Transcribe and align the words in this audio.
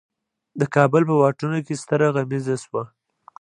د 0.59 0.61
کابل 0.75 1.01
په 1.09 1.15
واټونو 1.21 1.57
کې 1.65 1.79
ستره 1.81 2.07
غمیزه 2.15 2.55
شوه. 2.63 2.83